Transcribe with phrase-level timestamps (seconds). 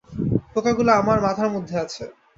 [0.53, 2.03] পোকাগুলো আমার মাথার মধ্যে আছে।